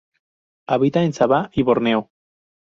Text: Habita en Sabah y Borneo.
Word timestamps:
Habita 0.67 1.03
en 1.03 1.13
Sabah 1.13 1.51
y 1.53 1.61
Borneo. 1.61 2.09